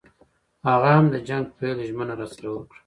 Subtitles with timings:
[0.67, 2.77] هغه هم د جنګ پیل ژمنه راسره وکړه.